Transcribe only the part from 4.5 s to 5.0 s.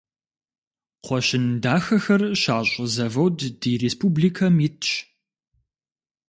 итщ.